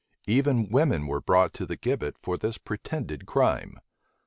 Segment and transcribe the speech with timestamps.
[0.27, 3.79] []Even women were brought to the gibbet for this pretended crime.